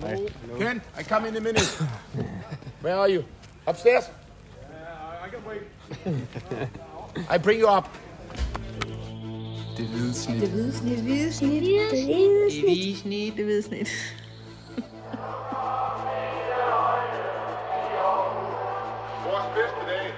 [0.00, 0.58] Hello.
[0.58, 1.66] Ken, I come in a minute.
[2.80, 3.24] Where are you?
[3.66, 4.08] Upstairs?
[5.22, 5.62] I can wait.
[7.28, 7.88] I bring you up.
[9.76, 10.40] Det hvide snit.
[10.40, 10.96] Det hvide snit.
[10.96, 11.62] Det hvide snit.
[11.62, 12.64] Det hvide snit.
[12.64, 13.36] hvide snit.
[13.36, 13.88] Det hvide snit.
[19.26, 20.12] Vores bedste dage,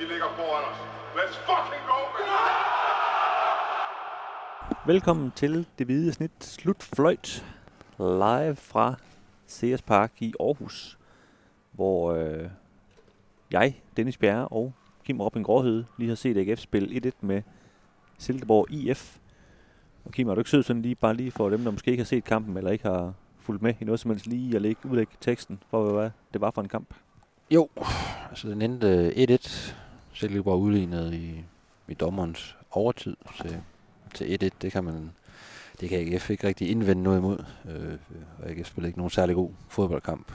[0.00, 0.76] de ligger foran os.
[1.16, 2.26] Let's fucking go, man!
[4.86, 7.44] Velkommen til Det Hvide Snit Slutfløjt
[7.98, 8.94] live fra
[9.48, 10.98] CS Park i Aarhus,
[11.72, 12.48] hvor øh,
[13.50, 14.72] jeg, Dennis Bjerre og
[15.04, 17.42] Kim Robin Gråhede lige har set AGF spille 1-1 med
[18.18, 19.18] Silkeborg IF.
[20.04, 22.00] Og Kim, er du ikke sød sådan lige, bare lige for dem, der måske ikke
[22.00, 24.90] har set kampen, eller ikke har fulgt med i noget som helst, lige at lægge,
[24.90, 26.94] udlægge teksten for, hvad det var for en kamp?
[27.50, 27.68] Jo,
[28.28, 29.74] altså den endte øh, 1-1.
[30.12, 31.44] Silkeborg udlignet i,
[31.88, 33.62] i dommerens overtid til,
[34.14, 34.48] til 1-1.
[34.62, 35.10] Det kan man
[35.80, 37.44] det kan AGF ikke rigtig indvende noget imod.
[37.70, 37.98] Øh,
[38.42, 40.32] og AGF spillede ikke nogen særlig god fodboldkamp,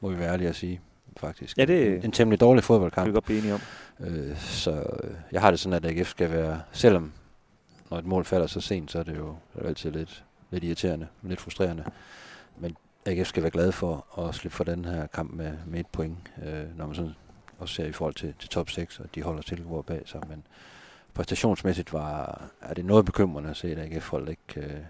[0.00, 0.80] må vi være ærlige at sige,
[1.16, 1.58] faktisk.
[1.58, 3.06] Ja, det- en, en temmelig dårlig Kan fodboldkamp.
[3.08, 3.60] vi godt blive enige om.
[4.00, 4.70] Øh, så
[5.04, 7.12] øh, jeg har det sådan, at AGF skal være, selvom
[7.90, 10.64] når et mål falder så sent, så er det jo er det altid lidt, lidt
[10.64, 11.84] irriterende, lidt frustrerende.
[12.58, 15.86] Men AGF skal være glad for at slippe for den her kamp med, med et
[15.86, 17.12] point, øh, når man sådan
[17.58, 20.20] også ser i forhold til, til top 6, og de holder Silkeborg bag sig.
[20.28, 20.42] Men
[21.14, 24.80] præstationsmæssigt var, er det noget bekymrende at se, at AGF-hold ikke øh,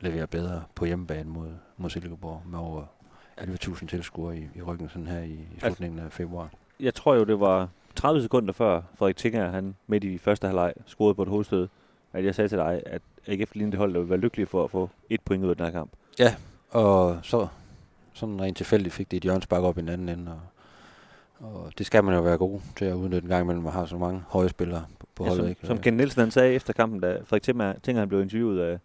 [0.00, 2.84] leverer bedre på hjemmebane mod, mod Silkeborg med over
[3.40, 6.50] 11.000 tilskuere i, i ryggen sådan her i, i slutningen af februar.
[6.80, 10.72] jeg tror jo, det var 30 sekunder før Frederik Tinger, han midt i første halvleg
[10.86, 11.68] scorede på et hovedstød,
[12.12, 14.64] at jeg sagde til dig, at AGF lignede det hold, der ville være lykkelige for
[14.64, 15.90] at få et point ud af den her kamp.
[16.70, 17.46] Og så
[18.12, 20.32] sådan rent tilfældigt fik det et hjørnspark op i den anden ende.
[20.32, 20.40] Og,
[21.64, 23.88] og det skal man jo være god til at udnytte en gang imellem, at have
[23.88, 24.84] så mange høje spillere
[25.20, 25.44] på, på Ja, holdet.
[25.44, 25.66] som, ikke?
[25.66, 28.78] som Ken Nielsen han sagde efter kampen, da Frederik Tinger, Tinger han blev interviewet af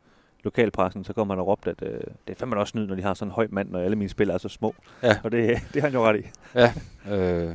[0.44, 1.90] lokalpressen, så kom han og råbte, at øh,
[2.28, 4.10] det er fandme også snyd, når de har sådan en høj mand, når alle mine
[4.10, 4.76] spillere er så små.
[5.04, 5.18] Ja.
[5.24, 6.26] Og det, det har han jo ret i.
[7.14, 7.54] Øh,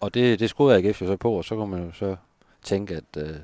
[0.00, 2.16] og det, det skruede AGF jo så på, og så kunne man jo så
[2.62, 3.36] tænke, at, øh,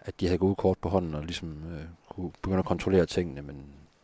[0.00, 3.42] at de havde gode kort på hånden, og ligesom øh, kunne begynde at kontrollere tingene,
[3.42, 3.56] men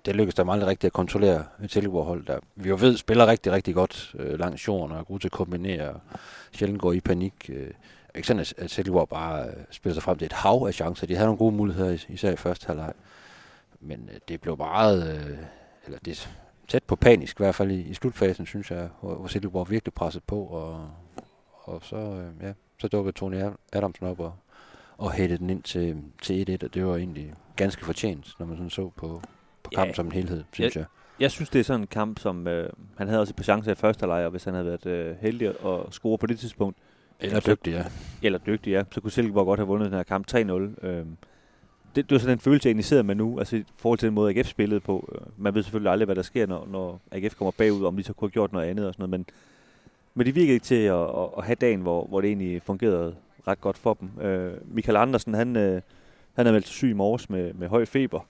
[0.05, 3.53] det lykkedes dem aldrig rigtigt at kontrollere et Silkeborg-hold, der vi jo ved spiller rigtig,
[3.53, 6.00] rigtig godt øh, langs jorden, og er gode til at kombinere, og
[6.53, 7.34] sjældent går i panik.
[7.49, 7.71] Øh,
[8.15, 11.06] ikke sådan, at, Silkeborg bare øh, spiller sig frem til et hav af chancer.
[11.06, 12.93] De havde nogle gode muligheder, is- især i første halvleg.
[13.81, 15.37] Men øh, det blev meget, øh,
[15.87, 16.31] eller det
[16.69, 19.95] tæt på panisk, i hvert fald i, i slutfasen, synes jeg, hvor, hvor Silkeborg virkelig
[19.95, 20.91] presset på, og,
[21.62, 23.43] og så, øh, ja, så dukkede Tony
[23.73, 24.34] Adamsen op og,
[24.99, 28.56] og hættede den ind til, til 1-1, og det var egentlig ganske fortjent, når man
[28.56, 29.23] sådan så på,
[29.62, 29.77] på Ja.
[29.77, 30.84] kampen som en helhed, synes jeg.
[31.21, 33.73] Jeg synes, det er sådan en kamp, som øh, han havde også et par chancer
[33.73, 36.79] i første halvleg, og hvis han havde været øh, heldig at score på det tidspunkt,
[37.21, 37.84] Eller dygtig, ja.
[38.23, 40.87] eller dygtig, ja, så kunne Silkeborg godt have vundet den her kamp 3-0.
[40.87, 41.17] Øhm,
[41.95, 44.06] det, det var sådan en følelse, jeg egentlig sidder med nu, altså i forhold til
[44.06, 45.09] den måde, AGF spillede på.
[45.15, 48.03] Øh, Man ved selvfølgelig aldrig, hvad der sker, når, når AGF kommer bagud, om de
[48.03, 49.27] så kunne have gjort noget andet og sådan noget, men,
[50.15, 53.15] men de virkede ikke til at, at, at have dagen, hvor, hvor det egentlig fungerede
[53.49, 54.25] ret godt for dem.
[54.25, 55.83] Øh, Michael Andersen, han, øh,
[56.34, 58.21] han havde meldt syg i morges med, med høj feber,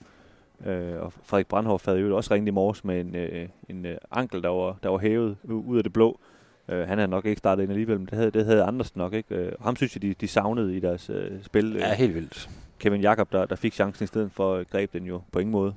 [0.65, 3.97] øh, og Frederik Brandhoff havde jo også ringet i morges med en, øh, en øh,
[4.11, 6.19] ankel, der var, der var hævet ud af det blå.
[6.19, 6.32] Øh,
[6.69, 9.35] han havde nok ikke startet ind alligevel, men det havde, det havde Andersen nok ikke.
[9.35, 11.73] Øh, ham synes jeg, de, de savnede i deres øh, spil.
[11.73, 12.49] Ja, helt vildt.
[12.79, 15.51] Kevin Jakob, der, der fik chancen i stedet for, øh, greb den jo på ingen
[15.51, 15.73] måde.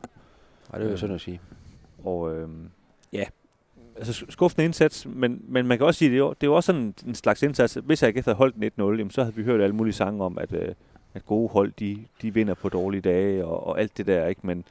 [0.72, 1.40] Ej, det vil jeg sådan at sige.
[2.04, 2.48] Og øh,
[3.12, 3.24] ja,
[3.96, 6.50] altså sk- skuffende indsats, men, men man kan også sige, det er jo, det er
[6.50, 7.78] jo også sådan en slags indsats.
[7.84, 10.38] Hvis AGF havde holdt den 1-0, jamen, så havde vi hørt alle mulige sange om,
[10.38, 10.74] at, øh,
[11.14, 14.40] at gode hold, de, de vinder på dårlige dage og, og alt det der, ikke?
[14.44, 14.64] Men,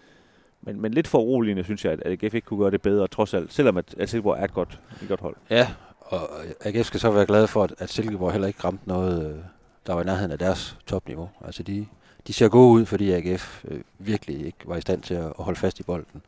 [0.61, 3.33] men, men lidt for uroligende, synes jeg, at AGF ikke kunne gøre det bedre, trods
[3.33, 5.35] alt, selvom at, at Silkeborg er et godt, et godt hold.
[5.49, 5.67] Ja,
[6.05, 6.29] og
[6.61, 9.39] AGF skal så være glade for, at, at Silkeborg heller ikke ramte noget, øh,
[9.87, 11.29] der var i nærheden af deres topniveau.
[11.45, 11.85] Altså de,
[12.27, 15.43] de ser gode ud, fordi AGF øh, virkelig ikke var i stand til at, at
[15.43, 16.21] holde fast i bolden.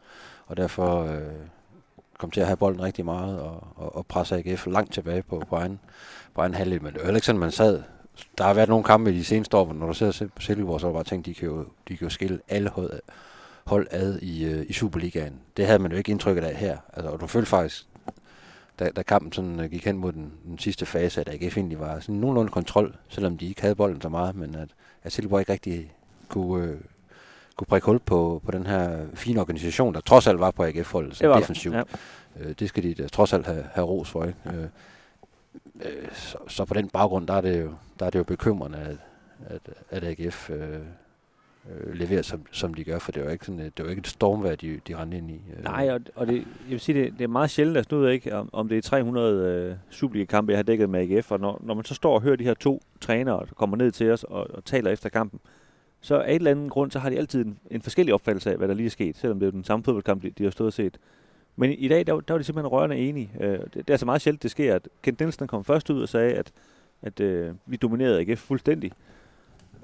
[0.47, 1.21] Og derfor øh,
[2.17, 5.43] kom til at have bolden rigtig meget og, og, og presse AGF langt tilbage på,
[5.49, 5.79] på egen,
[6.35, 6.83] på egen halvdel.
[6.83, 7.83] Men det var heller ikke sådan, man sad.
[8.37, 10.79] Der har været nogle kampe i de seneste år, hvor når du ser på Silkeborg,
[10.79, 12.99] så har du bare tænkt, de kan jo, de kan jo skille alle hold,
[13.65, 15.39] hold ad i, øh, i Superligaen.
[15.57, 16.77] Det havde man jo ikke indtrykket af her.
[16.93, 17.87] Altså, og du følte faktisk,
[18.79, 21.79] da, da kampen sådan øh, gik hen mod den, den sidste fase, at AGF egentlig
[21.79, 24.69] var sådan nogenlunde kontrol, selvom de ikke havde bolden så meget, men at,
[25.03, 25.93] at Silkeborg ikke rigtig
[26.27, 26.77] kunne, øh,
[27.55, 31.19] kunne prikke hul på, på den her fine organisation, der trods alt var på AGF-holdet,
[31.19, 31.75] der, defensivt.
[31.75, 31.83] ja.
[32.39, 34.39] Øh, det skal de da trods alt have, have ros for, ikke?
[34.45, 34.67] Øh,
[35.81, 38.77] øh, så, så på den baggrund, der er det jo, der er det jo bekymrende,
[38.77, 38.97] at,
[39.45, 40.79] at, at AGF øh,
[41.71, 43.99] øh, leverer, som, som de gør, for det var ikke, sådan, øh, det var ikke
[43.99, 45.41] et stormvær, de, de rendte ind i.
[45.57, 47.99] Øh, Nej, og, og det, jeg vil sige, det, det er meget sjældent, altså nu
[47.99, 51.31] ved jeg ikke, om, om det er 300 øh, Superliga-kampe, jeg har dækket med AGF,
[51.31, 53.91] og når, når man så står og hører de her to trænere, der kommer ned
[53.91, 55.39] til os og, og taler efter kampen,
[56.01, 58.57] så af et eller andet grund, så har de altid en, en forskellig opfattelse af,
[58.57, 60.67] hvad der lige er sket, selvom det er den samme fodboldkamp, de, de har stået
[60.67, 60.97] og set.
[61.55, 63.31] Men i dag, der, der var de simpelthen rørende enige.
[63.39, 66.01] Øh, det, det er altså meget sjældent, det sker, at Kent Nielsen kom først ud
[66.01, 66.51] og sagde, at,
[67.01, 68.91] at øh, vi dominerede AGF fuldstændig.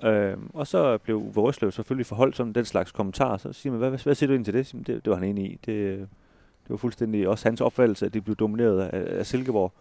[0.03, 3.37] Øh, og så blev Uwe selvfølgelig forholdt sådan den slags kommentar.
[3.37, 4.73] Så siger man, hvad, hvad, hvad siger du ind til det?
[4.73, 5.59] Det, det var han enig i.
[5.65, 9.73] Det, øh, det var fuldstændig også hans opfattelse, at det blev domineret af, af Silkeborg.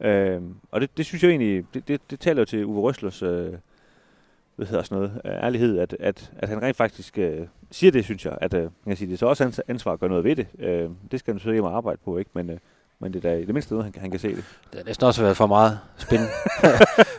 [0.00, 3.22] Øh, og det, det synes jeg egentlig, det, det, det taler jo til Uwe Røslers
[3.22, 3.52] øh,
[4.56, 8.04] hvad hedder sådan noget, øh, ærlighed, at, at, at han rent faktisk øh, siger det,
[8.04, 8.38] synes jeg.
[8.40, 10.46] At, øh, kan sige, det er så også hans ansvar at gøre noget ved det.
[10.58, 12.30] Øh, det skal han så hjem arbejde på, ikke?
[12.34, 12.58] Men, øh,
[13.02, 14.44] men det er da i det mindste noget, han, han kan se det.
[14.70, 16.32] Det har næsten også været for meget spændende,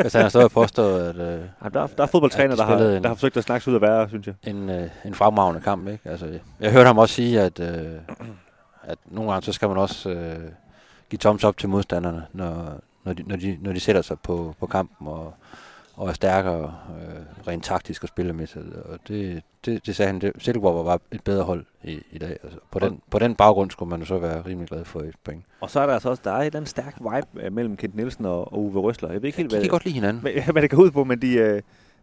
[0.01, 1.15] hvis han har stået og påstået, at...
[1.15, 3.69] Øh, ja, der, der er fodboldtræner, de der, har, en, der har forsøgt at snakke
[3.69, 4.35] ud af værre, synes jeg.
[4.44, 6.09] En, øh, en fremragende kamp, ikke?
[6.09, 7.91] Altså, jeg hørte ham også sige, at, øh,
[8.83, 10.39] at nogle gange så skal man også øh,
[11.09, 14.56] give thumbs up til modstanderne, når, når, de, når, de, når de sætter sig på,
[14.59, 15.33] på kampen og,
[15.95, 18.66] og er stærkere øh, rent taktisk og spillemæssigt.
[18.86, 22.38] Og det, det, det sagde han, det, Silkeborg var et bedre hold i, i dag.
[22.44, 25.16] Altså, på, den, på den baggrund skulle man jo så være rimelig glad for et
[25.24, 25.44] point.
[25.62, 27.95] Og så er der altså også, der er et andet stærk vibe øh, mellem Kent
[27.95, 29.12] Nielsen og, og Uwe Røsler.
[29.12, 30.22] Jeg ved ikke helt, hvad, de kan godt lide hinanden.
[30.22, 31.62] Hvad, hvad det går ud på, men de, øh,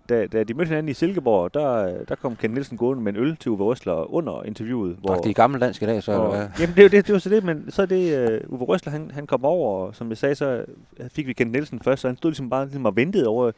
[0.08, 3.18] da, da de mødte hinanden i Silkeborg, der, der kom Ken Nielsen gående med en
[3.18, 4.96] øl til Uwe Røsler under interviewet.
[5.00, 6.12] Hvor, Drak de gamle dansk i dag, så?
[6.12, 6.48] Hvor, eller hvad?
[6.60, 9.10] Jamen, det, det, det var så det, men så er det, uh, Uwe Røsler, han,
[9.14, 10.64] han kom over, og som jeg sagde, så
[11.08, 13.52] fik vi Ken Nielsen først, så han stod ligesom bare ligesom og ventede over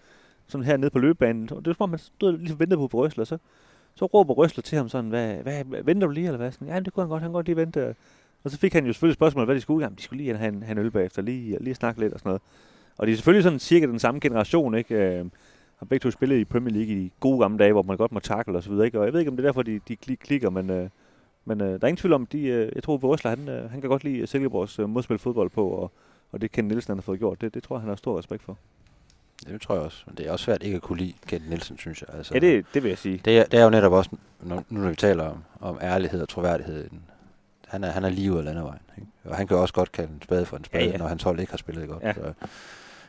[0.47, 1.49] sådan her nede på løbebanen.
[1.53, 3.39] Og Det var som om, man stod ligesom ventede på Uwe Røsler, så,
[3.95, 6.53] så råber Røsler til ham sådan, hvad, hvad, venter du lige, eller hvad?
[6.53, 7.95] Sådan, ja, det kunne han godt, han kunne godt lige vente.
[8.45, 9.85] Og så fik han jo selvfølgelig spørgsmål, hvad de skulle.
[9.85, 12.19] Jamen, de skulle lige have en, have en øl bagefter, lige, lige snakke lidt og
[12.19, 12.43] sådan noget.
[12.99, 14.95] Og de er selvfølgelig sådan cirka den samme generation, ikke?
[14.95, 15.25] Øh,
[15.83, 18.13] har begge to spillet i Premier League i de gode gamle dage, hvor man godt
[18.13, 18.87] må tackle og så videre.
[18.87, 18.99] Ikke?
[18.99, 20.89] Og jeg ved ikke, om det er derfor, de, de klikker, men, øh,
[21.45, 23.71] men øh, der er ingen tvivl om, de, øh, jeg tror, at Røsler, han, øh,
[23.71, 25.93] han kan godt lide Silkeborgs øh, modspil fodbold på, og,
[26.33, 28.19] og det Ken Nielsen, han har fået gjort, det, det tror jeg, han har stor
[28.19, 28.59] respekt for.
[29.47, 30.03] Det tror jeg også.
[30.07, 32.17] Men det er også svært ikke at kunne lide Kent Nielsen, synes jeg.
[32.17, 33.21] Altså, ja, det, det vil jeg sige.
[33.25, 34.11] Det er, det er jo netop også,
[34.41, 36.91] når, nu når vi taler om, om ærlighed og troværdighed,
[37.69, 38.81] han er, han er lige ud af landevejen.
[38.99, 39.09] Ikke?
[39.25, 40.97] Og han kan også godt kalde en spade for en spade, ja, ja.
[40.97, 42.03] når hans hold ikke har spillet godt.
[42.03, 42.13] Ja.
[42.13, 42.33] Så,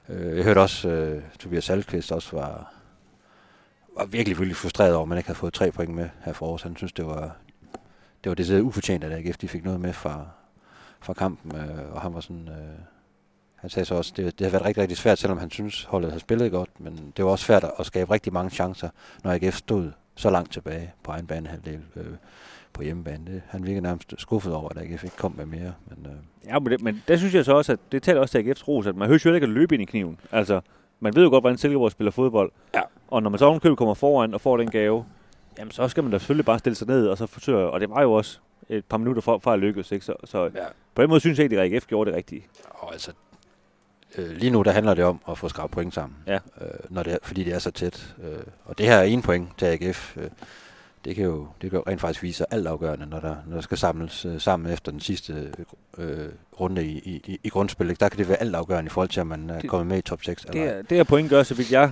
[0.10, 2.74] øh, jeg hørte også, øh, Tobias Salkvist også var,
[3.98, 6.46] var virkelig, virkelig frustreret over, at man ikke havde fået tre point med her for
[6.46, 6.62] års.
[6.62, 7.36] Han synes, det var,
[8.24, 10.26] det var det ufortjent, at AGF de fik noget med fra,
[11.00, 12.48] fra kampen, øh, og han var sådan...
[12.48, 12.80] Øh,
[13.64, 16.12] han sagde så også, det, det har været rigtig, rigtig svært, selvom han synes, holdet
[16.12, 18.90] har spillet godt, men det var også svært at skabe rigtig mange chancer,
[19.24, 22.06] når AGF stod så langt tilbage på egen banehalvdel øh,
[22.74, 23.26] på hjemmebane.
[23.26, 25.74] Det, han virkede nærmest skuffet over, at AGF ikke kom med mere.
[25.88, 26.48] Men, øh.
[26.48, 28.68] Ja, men det, men det synes jeg så også, at det taler også til AGF's
[28.68, 30.20] ros, at man hører jo ikke at løbe ind i kniven.
[30.32, 30.62] Altså,
[31.00, 32.52] man ved jo godt, hvordan Silkeborg spiller fodbold.
[32.74, 32.82] Ja.
[33.08, 35.06] Og når man så ovenkøbet kommer foran og får den gave,
[35.60, 37.90] jamen så skal man da selvfølgelig bare stille sig ned og så forsøge, og det
[37.90, 38.40] var jo også
[38.70, 40.06] et par minutter fra, fra at lykkes, ikke?
[40.06, 40.66] Så, så ja.
[40.96, 42.46] på den måde synes jeg, at AGF gjorde det rigtige.
[42.70, 43.12] Og altså,
[44.18, 46.36] øh, lige nu der handler det om at få skrabt point sammen, ja.
[46.62, 48.16] øh, når det er, fordi det er så tæt.
[48.24, 50.18] Øh, og det her er en point til AGF.
[50.18, 50.30] Øh,
[51.06, 53.56] det kan jo det kan jo rent faktisk vise sig alt afgørende, når der, når
[53.56, 55.54] der skal samles øh, sammen efter den sidste
[55.98, 56.30] øh,
[56.60, 58.00] runde i, i, i grundspillet.
[58.00, 59.98] Der kan det være alt afgørende i forhold til, at man er det, kommet med
[59.98, 60.42] i top 6.
[60.42, 61.92] Det, er, det her point gør, så vidt jeg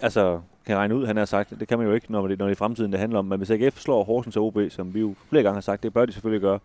[0.00, 2.46] altså, kan regne ud, han har sagt, det kan man jo ikke, når det, når
[2.46, 3.24] det er i fremtiden, det handler om.
[3.24, 5.92] Men hvis AGF slår Horsens og OB, som vi jo flere gange har sagt, det
[5.92, 6.58] bør de selvfølgelig gøre,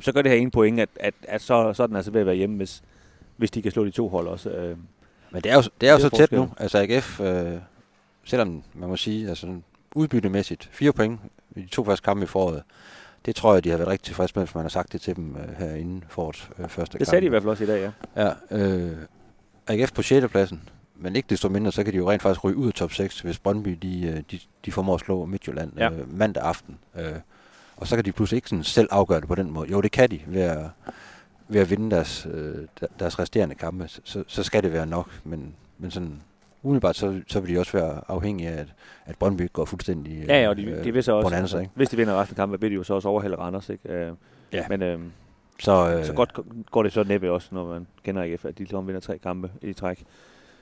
[0.00, 2.20] så gør det her en point, at, at, at så, så er den altså ved
[2.20, 2.82] at være hjemme, hvis,
[3.36, 4.50] hvis de kan slå de to hold også.
[4.50, 4.76] Øh.
[5.30, 6.50] Men det er jo, det er jo det er så tæt nu.
[6.56, 7.58] Altså AGF, øh,
[8.24, 9.60] selvom man må sige, altså
[9.94, 11.20] udbyttemæssigt, fire point
[11.56, 12.62] i de to første kampe i foråret,
[13.26, 15.16] det tror jeg, de har været rigtig tilfredse med, hvis man har sagt det til
[15.16, 16.98] dem øh, her inden forårets øh, første kamp.
[16.98, 18.22] Det sagde de i hvert fald også i dag, ja.
[18.24, 18.96] Ja, øh,
[19.66, 20.28] AGF på 6.
[20.28, 22.92] pladsen, men ikke desto mindre, så kan de jo rent faktisk ryge ud af top
[22.92, 25.90] 6, hvis Brøndby de, øh, de, de formår at slå Midtjylland ja.
[25.90, 26.78] øh, mandag aften.
[26.96, 27.12] Øh,
[27.76, 29.70] og så kan de pludselig ikke sådan selv afgøre det på den måde.
[29.70, 30.66] Jo, det kan de ved at,
[31.48, 32.54] ved at vinde deres, øh,
[32.98, 33.88] deres resterende kampe.
[33.88, 36.22] Så, så skal det være nok, men, men sådan
[36.62, 38.74] umiddelbart, så, så vil de også være afhængige af, at,
[39.06, 41.70] at Brøndby går fuldstændig Ja, og de, øh, de vil så også, bonanza, ikke?
[41.74, 43.92] hvis de vinder resten af kampen, vil de jo så også overhælde Randers, ikke?
[43.92, 44.12] Øh,
[44.52, 44.68] ja.
[44.68, 44.98] Men øh,
[45.60, 46.38] så, øh, så godt
[46.70, 49.50] går det så næppe også, når man kender AGF, at de ligesom vinder tre kampe
[49.62, 50.04] i træk.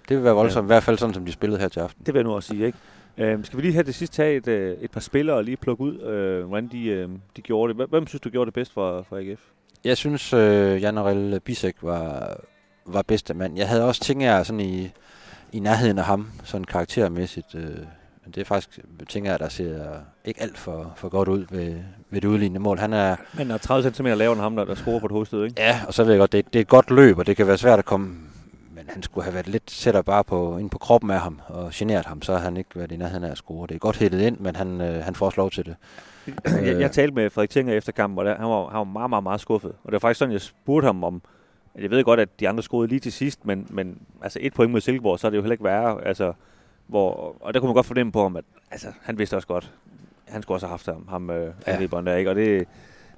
[0.08, 0.66] Det vil være voldsomt, ja.
[0.66, 2.06] i hvert fald sådan, som de spillede her til aften.
[2.06, 2.78] Det vil jeg nu også sige, ikke?
[3.18, 4.48] Øh, skal vi lige have det sidste tage et,
[4.84, 7.88] et par spillere og lige plukke ud, øh, hvordan de, øh, de gjorde det.
[7.88, 9.40] Hvem synes du gjorde det bedst for, for AGF?
[9.84, 12.36] Jeg synes, øh, Jan Arel Bisek var,
[12.86, 13.56] var bedste mand.
[13.56, 14.90] Jeg havde også tænkt jer sådan i
[15.52, 17.54] i nærheden af ham, sådan karaktermæssigt.
[17.54, 17.76] Øh,
[18.24, 19.84] men det er faktisk, tænker jeg, der ser
[20.24, 21.74] ikke alt for, for godt ud ved,
[22.10, 22.78] ved det udlignende mål.
[22.78, 25.44] Han er, Men er 30 cm lavere end ham, der, der scorer på et hovedstød,
[25.44, 25.62] ikke?
[25.62, 27.46] Ja, og så ved jeg godt, det, det er et godt løb, og det kan
[27.46, 28.16] være svært at komme...
[28.82, 31.70] Men han skulle have været lidt sætter bare på, ind på kroppen af ham og
[31.74, 33.66] generet ham, så har han ikke været i nærheden af at score.
[33.66, 35.76] Det er godt hættet ind, men han, øh, han får også lov til det.
[36.44, 39.10] jeg, jeg talte med Frederik Tinger efter kampen, og der, han, var, han var meget,
[39.10, 39.70] meget, meget skuffet.
[39.70, 41.22] Og det var faktisk sådan, jeg spurgte ham om,
[41.78, 44.72] jeg ved godt, at de andre scorede lige til sidst, men, men altså et point
[44.72, 46.04] mod Silkeborg, så er det jo heller ikke værre.
[46.06, 46.32] Altså,
[46.86, 49.72] hvor, og der kunne man godt fornemme på ham, at altså, han vidste også godt,
[50.28, 51.86] han skulle også have haft ham, ham øh, ja.
[51.86, 52.30] der, ikke?
[52.30, 52.68] Og det,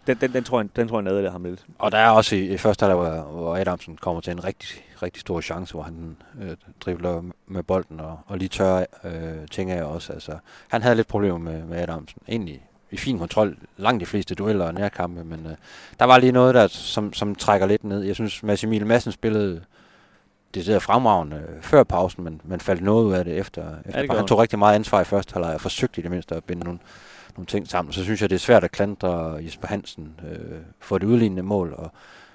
[0.07, 1.67] den, den, den, tror jeg, den tror jeg nede ham lidt.
[1.79, 4.85] Og der er også i, i første halvleg, hvor, hvor Adamsen kommer til en rigtig,
[5.05, 9.71] rigtig stor chance, hvor han øh, dribler med bolden og, og lige tør øh, ting
[9.71, 10.13] af også.
[10.13, 12.23] Altså, han havde lidt problemer med, med Adamsen.
[12.29, 15.57] Egentlig i fin kontrol langt de fleste dueller og nærkampe, men øh,
[15.99, 18.03] der var lige noget der, som, som trækker lidt ned.
[18.03, 19.61] Jeg synes, Mads Emil Madsen spillede
[20.55, 23.75] det der fremragende øh, før pausen, men man faldt noget ud af det efter.
[23.85, 26.35] efter det han tog rigtig meget ansvar i første halvleg og forsøgte i det mindste
[26.35, 26.79] at binde nogle,
[27.37, 27.93] nogle ting sammen.
[27.93, 31.75] Så synes jeg, det er svært at klandre Jesper Hansen øh, for det udlignende mål,
[31.77, 31.93] og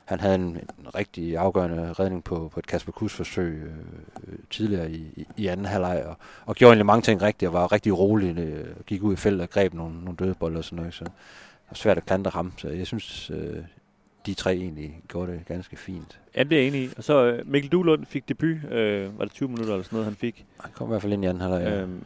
[0.09, 3.61] han havde en, en rigtig afgørende redning på, på et Kasper Kus forsøg
[4.27, 7.53] øh, tidligere i, i, i anden halvleg, og, og gjorde egentlig mange ting rigtigt, og
[7.53, 10.63] var rigtig rolig, øh, gik ud i feltet og greb nogle, nogle døde bolde og
[10.63, 11.11] sådan noget, så det
[11.69, 13.63] var svært at klandre ham, så jeg synes, øh,
[14.25, 16.19] de tre egentlig gjorde det ganske fint.
[16.35, 16.89] Ja, det er jeg enig i.
[16.97, 18.71] Og så øh, Mikkel Duhlund fik debut.
[18.71, 20.45] Øh, var det 20 minutter eller sådan noget, han fik?
[20.59, 21.61] Han kom i hvert fald ind i anden halvleg.
[21.61, 21.81] Ja.
[21.81, 22.03] Øhm,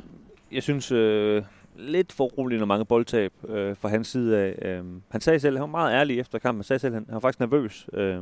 [0.51, 1.43] jeg synes, øh,
[1.75, 4.59] lidt for roligt og mange boldtab øh, fra hans side af.
[4.61, 7.13] Øh, han sagde selv, han var meget ærlig efter kampen, han sagde selv, han, han
[7.13, 7.89] var faktisk nervøs.
[7.93, 8.17] Øh,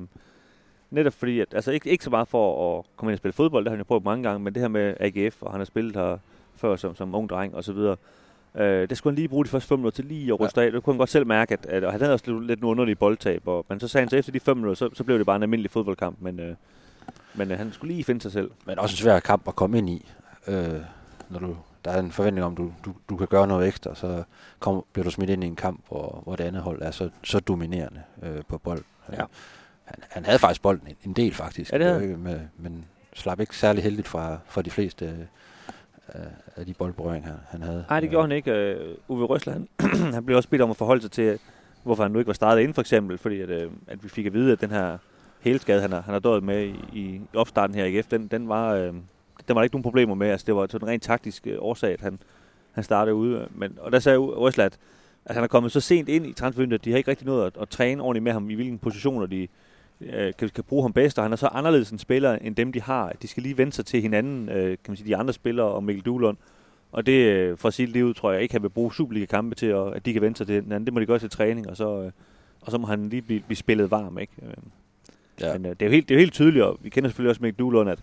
[0.91, 3.65] netop fordi, at, altså ikke, ikke så meget for at komme ind og spille fodbold,
[3.65, 5.65] det har han jo prøvet mange gange, men det her med AGF, og han har
[5.65, 6.17] spillet her
[6.55, 7.95] før som, som ung dreng og så videre.
[8.55, 10.65] Øh, det skulle han lige bruge de første fem minutter til lige at ryste ja.
[10.65, 10.71] af.
[10.71, 12.95] Det kunne han godt selv mærke, at, at, at han havde også lidt, lidt underlige
[12.95, 13.47] boldtab.
[13.47, 15.35] Og, men så sagde han så efter de fem minutter, så, så blev det bare
[15.35, 16.17] en almindelig fodboldkamp.
[16.21, 16.55] Men, øh,
[17.35, 18.51] men øh, han skulle lige finde sig selv.
[18.65, 20.11] Men også en svær kamp at komme ind i,
[20.47, 20.73] øh,
[21.29, 24.23] når du der er en forventning om, du, du, du kan gøre noget ekstra, så
[24.59, 27.09] kom, bliver du smidt ind i en kamp, hvor, hvor det andet hold er så,
[27.23, 28.83] så dominerende øh, på bold.
[29.11, 29.23] Ja.
[29.83, 31.73] Han, han havde faktisk bolden en, en del, faktisk.
[31.73, 35.27] Ja, det havde med, men slap ikke særlig heldigt fra, fra de fleste
[36.15, 36.21] øh,
[36.55, 37.85] af de boldberøringer, han, havde.
[37.89, 38.77] Nej, det gjorde han ikke.
[39.09, 39.67] Uh, Uwe Røsler, han,
[40.13, 41.39] han blev også bedt om at forholde sig til,
[41.83, 44.25] hvorfor han nu ikke var startet ind, for eksempel, fordi at, uh, at vi fik
[44.25, 44.97] at vide, at den her
[45.39, 48.49] helskade, han har, han har døjet med i, i opstarten her i AGF, den, den
[48.49, 48.89] var...
[48.89, 48.95] Uh,
[49.51, 50.27] der var ikke nogen problemer med.
[50.27, 52.19] Altså, det var sådan en rent taktisk øh, årsag, at han,
[52.71, 53.47] han startede ude.
[53.55, 54.77] Men, og der sagde Røsler, at,
[55.25, 57.45] at han er kommet så sent ind i transfervinduet, at de har ikke rigtig nået
[57.45, 59.47] at, at træne ordentligt med ham, i hvilken positioner de
[60.01, 61.17] øh, kan, kan bruge ham bedst.
[61.17, 63.13] Og han er så anderledes en spiller, end dem de har.
[63.21, 65.83] De skal lige vende sig til hinanden, øh, kan man sige, de andre spillere og
[65.83, 66.37] Mikkel Duhlund.
[66.91, 68.93] Og det, øh, for at sige det lige ud, tror jeg ikke, han vil bruge
[68.93, 70.85] Superliga-kampe til, at, at de kan vende sig til hinanden.
[70.85, 72.11] Det må de gøre til træning, og så, øh,
[72.61, 74.17] og så må han lige blive, blive spillet varm.
[74.17, 74.33] Ikke?
[74.41, 74.53] Øh,
[75.41, 75.53] ja.
[75.53, 77.29] Men øh, det, er jo helt, det er jo helt tydeligt, og vi kender selvfølgelig
[77.29, 77.99] også Mikkel Duhlund, at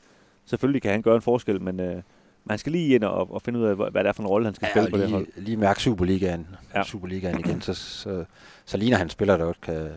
[0.48, 2.02] selvfølgelig kan han gøre en forskel, men øh,
[2.44, 4.46] man skal lige ind og, og finde ud af, hvad det er for en rolle,
[4.46, 5.26] han skal ja, spille på lige, det hold.
[5.36, 6.82] Lige mærke Superligaen, ja.
[6.82, 8.24] Superligaen igen, så, så,
[8.64, 9.88] så ligner han spiller, der godt kan,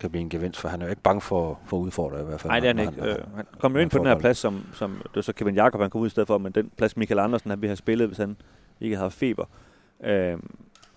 [0.00, 2.40] kan blive en gevinst, for han er jo ikke bange for, for udfordre i hvert
[2.40, 2.50] fald.
[2.50, 3.02] Nej, det er han ikke.
[3.02, 5.32] Han, øh, han kom jo ind på den her plads, som, som det var så
[5.32, 7.70] Kevin Jakob, han kom ud i stedet for, men den plads Michael Andersen, han ville
[7.70, 8.36] have spillet, hvis han
[8.80, 9.44] ikke havde feber.
[10.04, 10.38] Øh,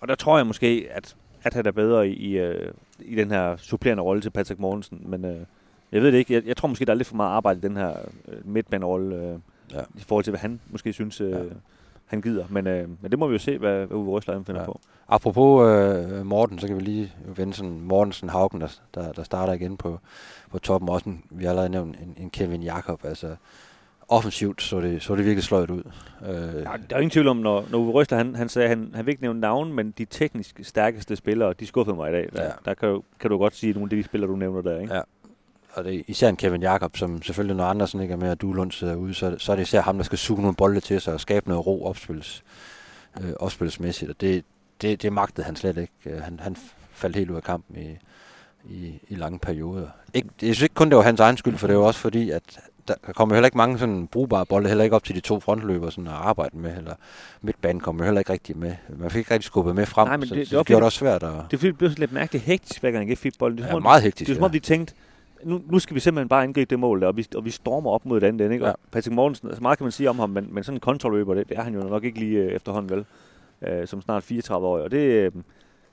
[0.00, 3.30] og der tror jeg måske, at, at han er bedre i, i, øh, i den
[3.30, 5.40] her supplerende rolle til Patrick Mortensen, men øh,
[5.92, 6.34] jeg ved det ikke.
[6.34, 7.94] Jeg, jeg tror måske, der er lidt for meget arbejde i den her
[8.28, 9.38] øh, midtbanerolle, øh,
[9.72, 9.80] ja.
[9.98, 11.38] i forhold til, hvad han måske synes, øh, ja.
[12.06, 12.44] han gider.
[12.50, 14.66] Men, øh, men det må vi jo se, hvad, hvad Uwe Røsler finder ja.
[14.66, 14.80] på.
[15.08, 19.52] Apropos øh, Morten, så kan vi lige vende sådan Mortensen Haugen, der, der, der starter
[19.52, 20.00] igen på,
[20.50, 20.88] på toppen.
[20.88, 23.04] Også en, vi har allerede nævnt en, en Kevin Jakob.
[23.04, 23.36] Altså,
[24.08, 25.82] offensivt så det, så det virkelig sløjt ud.
[26.28, 26.32] Øh.
[26.32, 29.06] Ja, der er ingen tvivl om, når, når Uwe Røsler, han, han sagde, han, han
[29.06, 32.28] vil ikke nævne navn, men de teknisk stærkeste spillere, de skuffede mig i dag.
[32.32, 32.50] Der, ja.
[32.64, 34.94] der kan, kan du godt sige nogle af de spillere, du nævner der, ikke?
[34.94, 35.00] Ja
[35.72, 38.40] og det er især en Kevin Jakob, som selvfølgelig når Andersen ikke er med, og
[38.40, 41.00] Duelund sidder ude, så, så er det især ham, der skal suge nogle bolde til
[41.00, 42.42] sig og skabe noget ro opspils,
[43.20, 44.44] øh, opspilsmæssigt, og det,
[44.82, 45.92] det, det magtede han slet ikke.
[46.06, 46.56] Øh, han, han
[46.92, 47.98] faldt helt ud af kampen i,
[48.64, 49.88] i, i lange perioder.
[50.14, 52.30] Ikke, jeg synes ikke kun, det var hans egen skyld, for det var også fordi,
[52.30, 52.42] at
[52.88, 55.90] der kommer heller ikke mange sådan brugbare bolde, heller ikke op til de to frontløber
[55.90, 56.94] sådan at arbejde med, eller
[57.40, 58.74] midtbanen kommer heller ikke rigtig med.
[58.88, 60.66] Man fik ikke rigtig skubbet med frem, Nej, men det, så, det, så det, det
[60.66, 61.22] gjorde det også svært.
[61.22, 61.32] At...
[61.50, 63.58] Det, det blev lidt mærkeligt hektisk, hver gang jeg fik bolden.
[63.58, 64.26] Det er ja, meget hektisk.
[64.26, 64.94] Det er som om, de tænkte,
[65.44, 67.90] nu, nu skal vi simpelthen bare angribe det mål der, og vi, og vi stormer
[67.90, 68.52] op mod den andet.
[68.52, 68.64] Ikke?
[68.64, 68.70] Ja.
[68.70, 71.34] Og Patrick Mortensen, altså meget kan man sige om ham, men, men sådan en kontrolløber,
[71.34, 73.04] det, det er han jo nok ikke lige øh, efterhånden vel,
[73.62, 74.78] øh, som snart 34 år.
[74.78, 75.32] Og det, øh,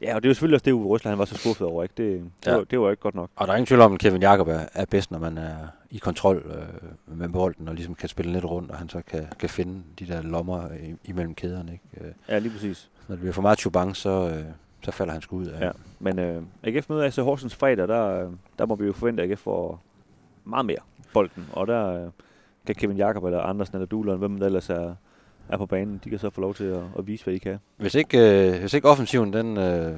[0.02, 1.84] ja, og det er jo selvfølgelig også det, Uwe Røsler, han var så skuffet over.
[1.84, 1.94] Ikke?
[1.98, 2.56] Det, det, ja.
[2.56, 3.30] var, det var ikke godt nok.
[3.36, 5.56] Og der er ingen tvivl om, at Kevin Jakob er, er bedst, når man er
[5.92, 9.28] i kontrol øh, med bolden, og ligesom kan spille lidt rundt, og han så kan,
[9.40, 10.68] kan finde de der lommer
[11.04, 11.72] imellem kæderne.
[11.72, 12.14] Ikke?
[12.30, 12.90] Ja, lige præcis.
[13.08, 14.30] Når det bliver for meget chubang, så...
[14.30, 14.44] Øh,
[14.88, 15.66] så falder han sgu ud af.
[15.66, 19.30] Ja, men øh, AGF møder AC Horsens fredag, der, der må vi jo forvente, at
[19.30, 19.82] AGF får
[20.46, 20.78] meget mere
[21.14, 22.10] bolden, og der øh,
[22.66, 24.96] kan Kevin Jakob eller Andersen eller Duhlund, hvem der ellers er,
[25.50, 27.60] er på banen, de kan så få lov til at, at vise, hvad I kan.
[27.78, 29.94] Hvis ikke, øh, hvis ikke offensiven, den, øh,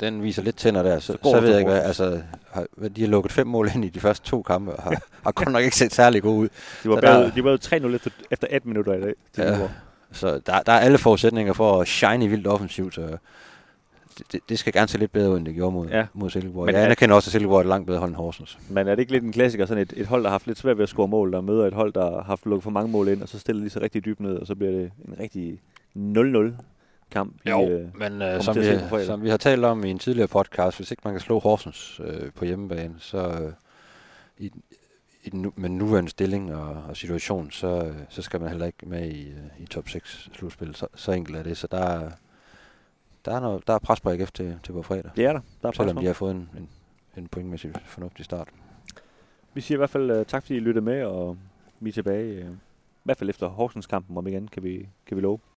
[0.00, 3.00] den viser lidt tænder der, så, så, så ved jeg ikke, hvad, altså, har, de
[3.00, 5.62] har lukket fem mål ind i de første to kampe, og har, har godt nok
[5.62, 6.48] ikke set særlig gode ud.
[6.82, 9.14] De var, bedre, de var 3-0 efter, efter 1 minutter i dag.
[9.38, 9.68] Ja,
[10.12, 13.18] så der, der er alle forudsætninger for at shine vildt offensivt, så
[14.32, 16.06] det, det skal gerne se lidt bedre ud, end det gjorde mod, ja.
[16.12, 16.66] mod Silkeborg.
[16.66, 18.58] Men jeg anerkender også, at Silkeborg er et langt bedre hold end Horsens.
[18.70, 20.58] Men er det ikke lidt en klassiker, sådan et, et hold, der har haft lidt
[20.58, 22.90] svært ved at score mål, der møder et hold, der har haft lukket for mange
[22.92, 25.14] mål ind, og så stiller de sig rigtig dybt ned, og så bliver det en
[25.20, 25.60] rigtig
[25.96, 26.62] 0-0
[27.10, 27.36] kamp.
[27.50, 28.62] Jo, I, øh, men øh, som, vi,
[29.06, 32.00] som vi har talt om i en tidligere podcast, hvis ikke man kan slå Horsens
[32.04, 33.52] øh, på hjemmebane, så øh,
[34.38, 34.50] i,
[35.24, 38.66] i den nu, med nuværende stilling og, og situation, så, øh, så skal man heller
[38.66, 40.74] ikke med i, øh, i top 6 slutspil.
[40.74, 41.56] Så, så enkelt er det.
[41.56, 42.10] Så der, er-
[43.24, 45.10] der, er, noget, der er pres på AGF til, til på fredag.
[45.16, 45.40] det er der.
[45.62, 46.68] Der er Selvom de har fået en, en,
[47.16, 48.48] en pointmæssig fornuftig start.
[49.54, 51.36] Vi siger i hvert fald uh, tak, fordi I lyttede med, og
[51.80, 55.16] vi er tilbage, uh, i hvert fald efter Horsens kampen om igen, kan vi, kan
[55.16, 55.38] vi love.